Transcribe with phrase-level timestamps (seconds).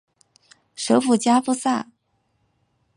[0.73, 1.91] 首府加夫萨。